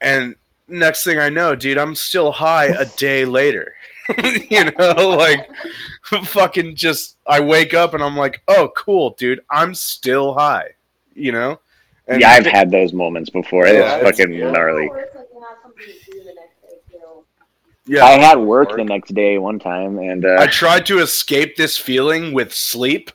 [0.00, 0.34] and
[0.68, 3.74] next thing I know, dude, I'm still high a day later.
[4.50, 5.50] you know, like
[6.02, 10.70] fucking just I wake up and I'm like, oh, cool, dude, I'm still high.
[11.14, 11.60] You know.
[12.06, 13.66] And yeah, I've had those moments before.
[13.66, 14.90] Yeah, it's it's- fucking gnarly.
[17.86, 18.04] yeah.
[18.04, 21.76] I had work the next day one time, and I uh, tried to escape this
[21.76, 23.10] feeling with sleep,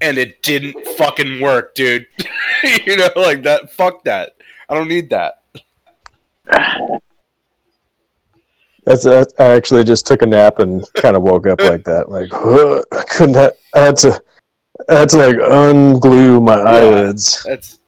[0.00, 2.06] and it didn't fucking work, dude.
[2.86, 3.72] you know, like that.
[3.72, 4.36] Fuck that.
[4.68, 5.42] I don't need that.
[8.86, 9.32] That's that.
[9.38, 12.08] I actually just took a nap and kind of woke up like that.
[12.08, 13.34] Like I couldn't.
[13.34, 14.22] ha- I had to.
[14.88, 17.42] I had to like unglue my eyelids.
[17.44, 17.80] That's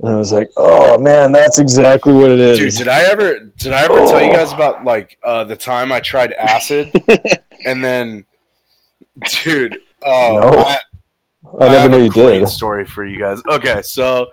[0.00, 2.74] And I was like, "Oh man, that's exactly what it is." dude.
[2.74, 3.38] Did I ever?
[3.58, 6.90] Did I ever tell you guys about like uh, the time I tried acid,
[7.66, 8.24] and then,
[9.44, 9.78] dude.
[10.02, 10.58] Oh, No.
[10.60, 10.78] I,
[11.60, 12.48] I never have knew you did.
[12.48, 13.42] Story for you guys.
[13.48, 14.28] Okay, so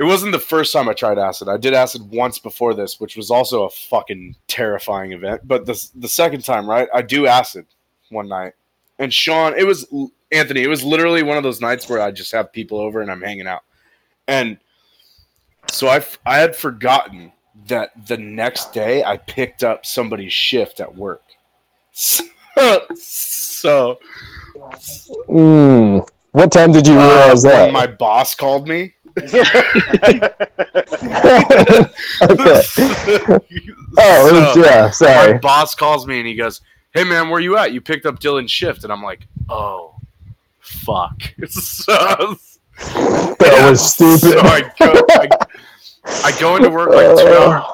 [0.00, 1.46] it wasn't the first time I tried acid.
[1.48, 5.42] I did acid once before this, which was also a fucking terrifying event.
[5.46, 6.88] But the the second time, right?
[6.94, 7.66] I do acid
[8.08, 8.54] one night,
[8.98, 9.86] and Sean, it was
[10.32, 10.62] Anthony.
[10.62, 13.20] It was literally one of those nights where I just have people over and I'm
[13.20, 13.62] hanging out,
[14.26, 14.58] and
[15.70, 17.30] so I I had forgotten
[17.68, 21.22] that the next day I picked up somebody's shift at work.
[21.92, 23.98] So, so
[25.28, 26.08] Mm.
[26.32, 27.72] What time did you realize when that?
[27.72, 28.94] my boss called me.
[29.18, 29.44] Okay.
[33.98, 34.82] Oh, So, yeah.
[34.84, 35.38] my Sorry.
[35.38, 36.60] boss calls me and he goes,
[36.92, 37.72] "Hey man, where you at?
[37.72, 39.94] You picked up Dylan's shift." And I'm like, "Oh,
[40.60, 42.36] fuck." so,
[42.78, 44.20] That was stupid.
[44.20, 45.28] So I go, I,
[46.24, 47.64] I go into work like two hours.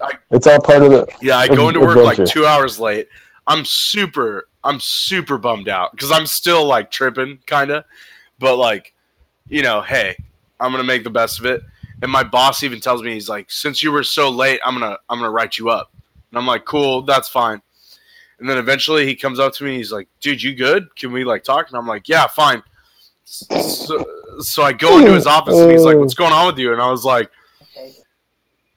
[0.00, 1.06] Uh, it's all part of the.
[1.22, 3.08] Yeah, I go into work like two hours late.
[3.46, 7.84] I'm super, I'm super bummed out because I'm still like tripping, kind of.
[8.40, 8.92] But like,
[9.48, 10.16] you know, hey,
[10.60, 11.62] I'm gonna make the best of it.
[12.02, 14.98] And my boss even tells me he's like, since you were so late, I'm gonna,
[15.08, 15.92] I'm gonna write you up.
[16.30, 17.62] And I'm like, cool, that's fine.
[18.38, 19.76] And then eventually he comes up to me.
[19.76, 20.94] He's like, dude, you good?
[20.96, 21.68] Can we like talk?
[21.68, 22.62] And I'm like, yeah, fine.
[23.24, 24.04] So,
[24.40, 26.72] so I go into his office and he's like, what's going on with you?
[26.72, 27.30] And I was like,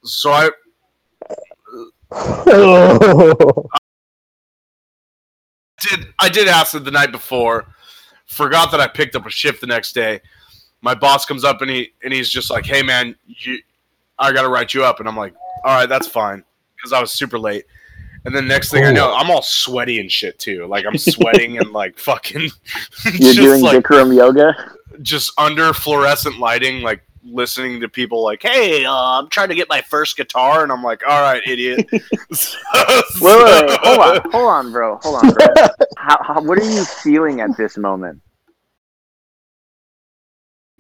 [0.04, 0.50] so I,
[5.82, 7.68] did I did acid the night before.
[8.26, 10.22] Forgot that I picked up a shift the next day.
[10.82, 13.60] My boss comes up and he and he's just like, "Hey man, you,
[14.18, 15.34] I got to write you up." And I'm like,
[15.66, 16.44] "All right, that's fine,"
[16.76, 17.66] because I was super late.
[18.26, 20.66] And then next thing I know, I'm all sweaty and shit too.
[20.68, 22.50] Like I'm sweating and like fucking
[23.18, 24.54] you're doing like Bikram yoga.
[25.02, 29.68] just under fluorescent lighting, like listening to people like, "Hey, uh, I'm trying to get
[29.70, 31.90] my first guitar," and I'm like, "All right, idiot."
[32.34, 32.58] So-
[33.22, 35.48] Wait, wait, wait, hold on, hold on, bro, hold on, bro.
[35.98, 38.22] How, how, what are you feeling at this moment?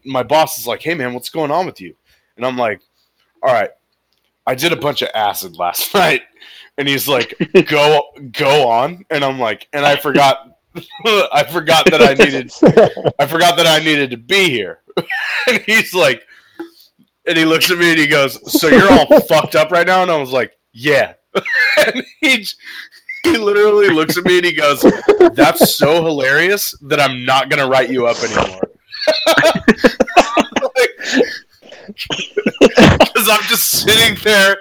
[0.05, 1.95] My boss is like, "Hey man, what's going on with you?"
[2.37, 2.81] And I'm like,
[3.43, 3.71] "All right,
[4.45, 6.23] I did a bunch of acid last night."
[6.77, 7.33] And he's like,
[7.67, 10.57] "Go go on." And I'm like, "And I forgot
[11.05, 12.51] I forgot that I needed
[13.19, 14.79] I forgot that I needed to be here."
[15.47, 16.23] and he's like
[17.29, 20.01] and he looks at me and he goes, "So you're all fucked up right now?"
[20.01, 21.13] And I was like, "Yeah."
[21.77, 22.45] and he
[23.23, 24.81] he literally looks at me and he goes,
[25.33, 28.61] "That's so hilarious that I'm not gonna write you up anymore."
[31.87, 34.57] Because I'm just sitting there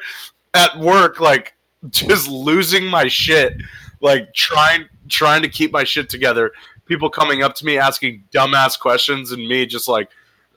[0.54, 1.54] at work, like
[1.88, 3.54] just losing my shit,
[4.00, 6.52] like trying trying to keep my shit together.
[6.86, 10.08] People coming up to me asking dumbass questions, and me just like,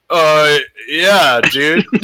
[0.10, 1.86] "Uh, yeah, dude."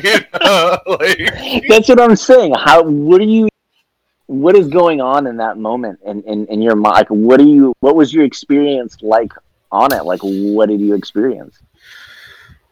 [0.00, 1.34] You know, like,
[1.68, 2.54] That's what I'm saying.
[2.54, 2.84] How?
[2.84, 3.48] What are you?
[4.26, 6.94] What is going on in that moment in, in, in your mind?
[6.94, 7.72] Like, what do you?
[7.80, 9.32] What was your experience like
[9.72, 10.04] on it?
[10.04, 11.58] Like, what did you experience?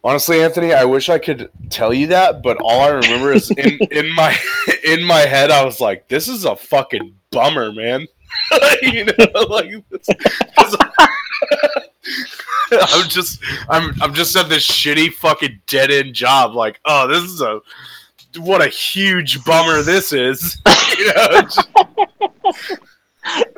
[0.03, 3.77] Honestly, Anthony, I wish I could tell you that, but all I remember is in,
[3.91, 4.37] in my
[4.85, 8.07] in my head, I was like, "This is a fucking bummer, man."
[8.81, 10.07] you know, like this,
[10.55, 10.75] 'cause
[12.71, 16.53] I'm just I'm I'm just at this shitty fucking dead end job.
[16.55, 17.59] Like, oh, this is a
[18.39, 20.61] what a huge bummer this is.
[20.97, 21.67] you know, just-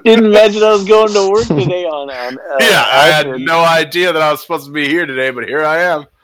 [0.03, 2.10] Didn't imagine I was going to work today on.
[2.10, 5.29] on uh, yeah, I had no idea that I was supposed to be here today,
[5.32, 6.05] but here I am.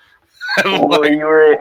[0.66, 1.58] Like, you were,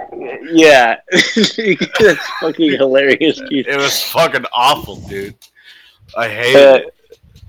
[0.53, 3.41] yeah, that's fucking hilarious.
[3.49, 3.67] dude.
[3.67, 5.35] it was fucking awful, dude.
[6.17, 6.95] I hate Uh, it.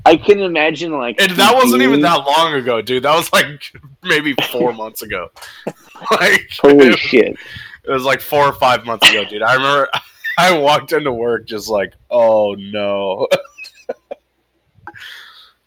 [0.07, 3.03] I can imagine like, And that wasn't even that long ago, dude.
[3.03, 3.61] That was like
[4.01, 5.29] maybe four months ago.
[6.11, 7.37] Like Holy it, shit!
[7.83, 9.43] it was like four or five months ago, dude.
[9.43, 9.87] I remember
[10.39, 13.27] I walked into work just like, oh no.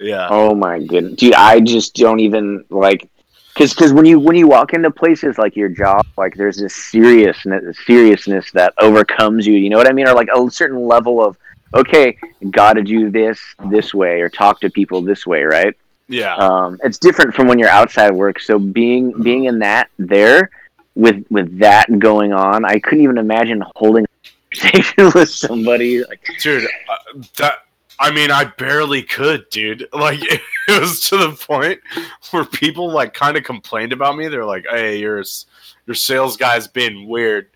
[0.01, 0.29] Yeah.
[0.31, 1.35] Oh my goodness, dude!
[1.35, 3.09] I just don't even like,
[3.55, 6.75] because because when you when you walk into places like your job, like there's this
[6.75, 9.55] seriousness seriousness that overcomes you.
[9.55, 10.09] You know what I mean?
[10.09, 11.37] Or like a certain level of
[11.75, 12.17] okay,
[12.51, 15.75] got to do this this way or talk to people this way, right?
[16.09, 16.35] Yeah.
[16.37, 18.41] um, it's different from when you're outside work.
[18.41, 20.51] So being being in that there
[20.95, 26.03] with with that going on, I couldn't even imagine holding a conversation with somebody.
[26.05, 27.68] Like, dude uh, that
[28.01, 29.87] i mean i barely could dude.
[29.93, 31.81] Like it was to the point
[32.31, 34.29] where people like kind of complained about me.
[34.29, 35.23] They're like hey your
[35.87, 37.49] your sales guy's being weird.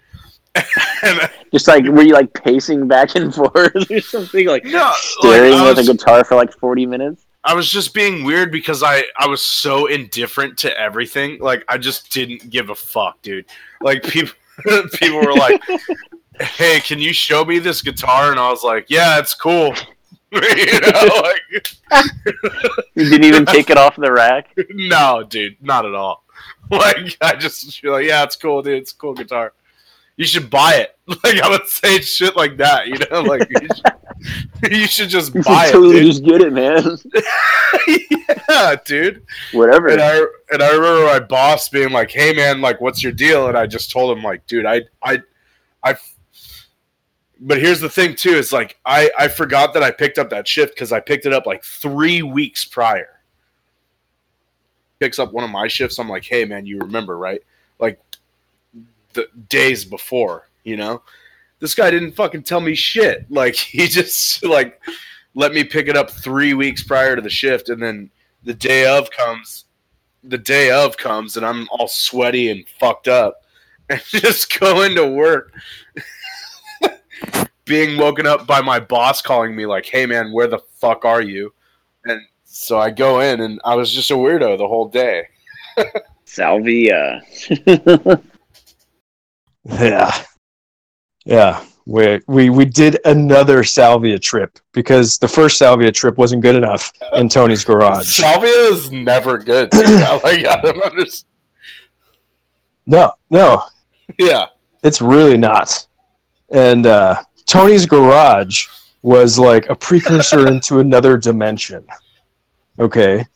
[1.05, 4.47] And just like were you like pacing back and forth or something?
[4.47, 7.25] Like no like, staring the was, guitar for like forty minutes.
[7.45, 11.39] I was just being weird because i i was so indifferent to everything.
[11.41, 13.47] Like i just didn't give a fuck dude.
[13.81, 14.35] Like people
[14.93, 15.61] people were like
[16.41, 18.31] hey can you show me this guitar?
[18.31, 19.75] And i was like yeah it's cool
[20.57, 21.77] you know like
[22.95, 24.55] You didn't even take it off the rack.
[24.71, 26.25] no, dude, not at all.
[26.71, 28.79] Like I just like, yeah, it's cool, dude.
[28.79, 29.53] It's a cool guitar.
[30.17, 30.97] You should buy it.
[31.25, 35.35] Like I would say shit like that, you know, like you should, you should just
[35.35, 36.83] buy it, just get it, man.
[36.83, 37.25] dude.
[38.49, 39.27] yeah, dude.
[39.53, 39.89] Whatever.
[39.89, 43.49] And I and I remember my boss being like, "Hey, man, like, what's your deal?"
[43.49, 45.19] And I just told him, like, "Dude, I, I,
[45.85, 45.97] I."
[47.45, 48.31] But here's the thing, too.
[48.37, 51.33] Is like I I forgot that I picked up that shift because I picked it
[51.33, 53.21] up like three weeks prior.
[55.01, 55.99] Picks up one of my shifts.
[55.99, 57.43] I'm like, "Hey, man, you remember, right?
[57.81, 58.01] Like
[59.13, 61.03] the days before, you know."
[61.59, 63.27] This guy didn't fucking tell me shit.
[63.31, 64.81] Like he just like
[65.35, 68.11] let me pick it up three weeks prior to the shift, and then
[68.45, 69.65] the day of comes
[70.25, 73.45] the day of comes and I'm all sweaty and fucked up
[73.89, 75.53] and just go into work
[77.65, 81.23] being woken up by my boss calling me like, "Hey man, where the fuck are
[81.23, 81.53] you?"
[82.05, 85.27] And so I go in and I was just a weirdo the whole day.
[86.25, 87.21] Salvia.
[89.65, 90.13] Yeah.
[91.25, 91.65] Yeah.
[91.87, 96.93] We, we we did another salvia trip because the first salvia trip wasn't good enough
[97.15, 98.07] in Tony's garage.
[98.07, 99.71] Salvia is never good.
[99.71, 99.85] dude.
[99.87, 101.25] I like I don't understand.
[102.87, 103.63] No, no,
[104.19, 104.47] Yeah.
[104.83, 105.87] it's really not.
[106.53, 108.69] And uh, Tony's garage
[109.03, 111.85] was like a precursor into another dimension.
[112.79, 113.27] Okay.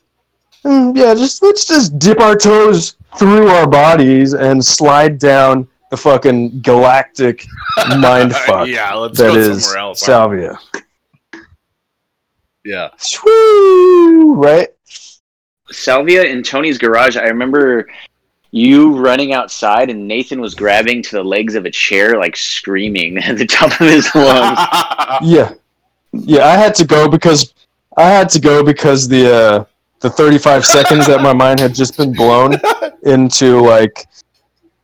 [0.65, 5.97] Mm, yeah, just let's just dip our toes through our bodies and slide down the
[5.97, 7.47] fucking galactic
[7.99, 10.01] mind fuck yeah, let's that go is somewhere else.
[10.01, 10.59] salvia.
[12.65, 12.89] yeah.
[12.99, 14.69] Swoo, right?
[15.71, 17.17] Salvia in Tony's garage.
[17.17, 17.89] I remember
[18.51, 23.19] you running outside and Nathan was grabbing to the legs of a chair, like screaming
[23.23, 24.59] at the top of his lungs.
[25.23, 25.55] Yeah,
[26.13, 26.45] yeah.
[26.45, 27.55] I had to go because
[27.97, 29.65] I had to go because the uh,
[30.01, 32.57] the 35 seconds that my mind had just been blown
[33.05, 34.07] into like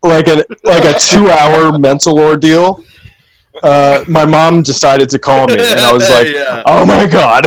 [0.03, 2.83] like a like a two hour mental ordeal.
[3.63, 6.63] Uh, my mom decided to call me, and I was like, yeah.
[6.65, 7.47] "Oh my god!"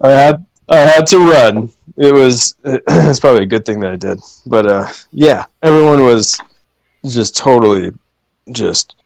[0.00, 1.70] I had I had to run.
[1.96, 6.38] It was it's probably a good thing that I did, but uh, yeah, everyone was
[7.06, 7.92] just totally
[8.52, 8.96] just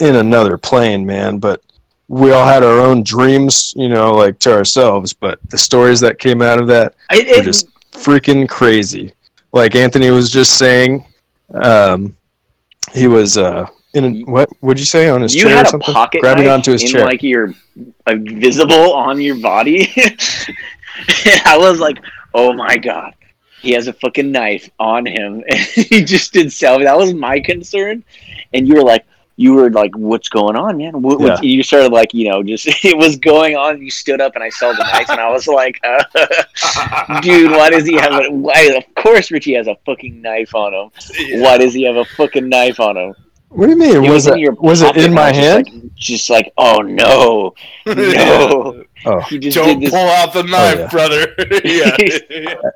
[0.00, 1.38] in another plane, man.
[1.38, 1.60] But
[2.08, 5.12] we all had our own dreams, you know, like to ourselves.
[5.12, 9.12] But the stories that came out of that It, were it, just freaking crazy.
[9.52, 11.06] Like Anthony was just saying,
[11.54, 12.16] um,
[12.92, 15.68] he was uh, in a, what would you say on his you chair had or
[15.68, 17.04] a something, pocket grabbing onto his in chair.
[17.04, 17.54] like your
[18.06, 19.92] uh, visible on your body.
[21.46, 21.98] I was like,
[22.34, 23.14] oh my god,
[23.62, 26.86] he has a fucking knife on him, and he just did salvia.
[26.86, 28.04] That was my concern,
[28.52, 29.06] and you were like.
[29.36, 32.68] You were like, "What's going on, man?" What, what- You started like, you know, just
[32.84, 33.82] it was going on.
[33.82, 37.68] You stood up, and I saw the knife, and I was like, uh, "Dude, why
[37.68, 38.30] does he have a?
[38.30, 38.76] Why?
[38.78, 41.40] Of course, Richie has a fucking knife on him.
[41.42, 43.14] Why does he have a fucking knife on him?"
[43.48, 44.04] What do you mean?
[44.04, 45.66] It was in it your was it in my I just hand?
[45.82, 47.54] Like, just like, oh no,
[47.86, 48.84] no.
[49.06, 49.20] Oh.
[49.20, 50.88] He just Don't did pull out the knife, yeah.
[50.88, 51.34] brother.
[51.64, 52.54] yeah.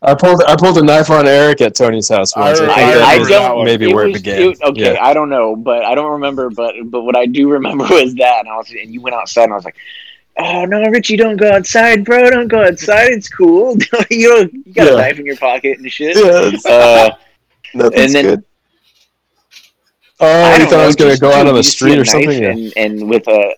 [0.00, 2.60] I pulled I pulled a knife on Eric at Tony's house once.
[2.60, 3.64] I, I- I, I don't.
[3.64, 4.54] maybe it where it was- began.
[4.62, 5.04] okay, Yeah.
[5.04, 6.50] I don't know, but I don't remember.
[6.50, 9.44] But but what I do remember was that, and I was and you went outside,
[9.44, 9.76] and I was like,
[10.38, 12.30] oh no, Richie, don't go outside, bro.
[12.30, 13.10] Don't go outside.
[13.10, 13.76] It's cool.
[14.10, 14.92] you don't, you got Yeah.
[14.94, 16.16] a knife in your pocket and shit.
[16.16, 17.10] Yeah, Uh,
[17.96, 18.44] and then- good.
[20.20, 22.42] Oh, you don't thought I was going to go out on the street or something?
[22.42, 22.80] knife Yeah.
[22.82, 23.54] And, and with a,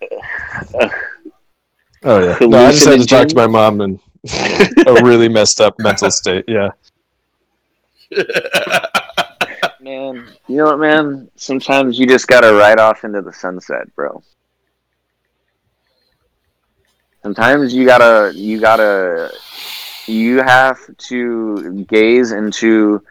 [2.03, 2.39] Oh yeah.
[2.41, 4.01] No, I just had to talk to my mom in
[4.87, 6.45] a really messed up mental state.
[6.49, 6.71] Yeah.
[9.81, 11.31] Man, you know what, man?
[11.37, 14.23] Sometimes you just gotta ride off into the sunset, bro.
[17.23, 19.33] Sometimes you gotta, you gotta,
[20.07, 23.03] you have to gaze into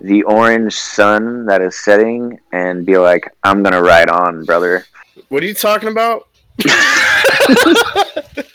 [0.00, 4.84] the orange sun that is setting and be like, I'm gonna ride on, brother.
[5.28, 6.28] what are you talking about?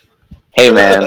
[0.54, 1.02] Hey, man,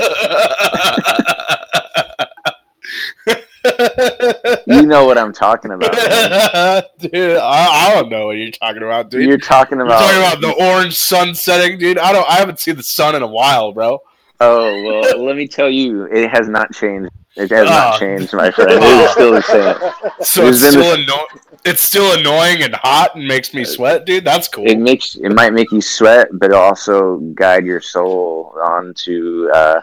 [4.66, 5.92] you know what I'm talking about.
[6.98, 9.20] dude, I, I don't know what you're talking about, dude.
[9.20, 11.98] You're, You're talking about, talking about the orange sun setting, dude.
[11.98, 12.28] I don't.
[12.28, 14.00] I haven't seen the sun in a while, bro.
[14.40, 17.10] Oh well, let me tell you, it has not changed.
[17.36, 17.70] It has Oh.
[17.70, 18.70] not changed, my friend.
[18.72, 19.90] It is still the same.
[20.24, 21.26] So There's it's been still anno-
[21.64, 24.24] It's still annoying and hot and makes me sweat, dude.
[24.24, 24.66] That's cool.
[24.68, 29.48] It makes it might make you sweat, but also guide your soul onto.
[29.52, 29.80] Uh,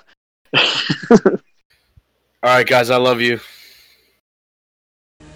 [2.44, 3.40] All right, guys, I love you.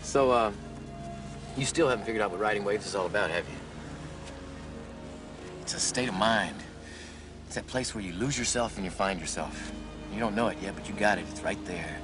[0.02, 0.52] So, uh,
[1.58, 3.56] you still haven't figured out what riding waves is all about, have you?
[5.62, 6.56] It's a state of mind.
[7.56, 9.72] It's that place where you lose yourself and you find yourself.
[10.14, 11.26] You don't know it yet, but you got it.
[11.32, 11.98] It's right there.